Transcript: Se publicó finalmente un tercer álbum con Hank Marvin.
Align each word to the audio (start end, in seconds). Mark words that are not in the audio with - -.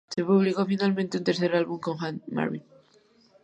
Se 0.09 0.25
publicó 0.25 0.65
finalmente 0.65 1.19
un 1.19 1.23
tercer 1.23 1.55
álbum 1.55 1.79
con 1.79 1.95
Hank 1.95 2.23
Marvin. 2.29 2.63